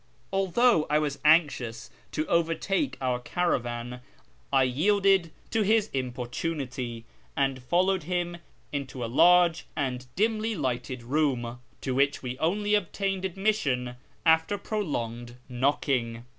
[0.33, 4.01] Although I was anxious to overtake our caravan,
[4.51, 7.05] I yielded to his importunity,
[7.37, 8.37] and followed him
[8.71, 13.95] into n, large and dimly lighted room, to which we only obtained admission
[14.25, 16.23] after pro longed knocking.